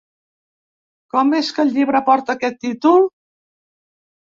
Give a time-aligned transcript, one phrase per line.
[1.15, 3.11] Com és que el llibre porta aquest títol?